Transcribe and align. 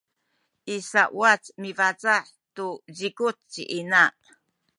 i 0.75 0.75
sauwac 0.89 1.43
mibaca’ 1.61 2.15
tu 2.55 2.67
zikuc 2.97 3.37
ci 3.51 3.63
ina 3.79 4.03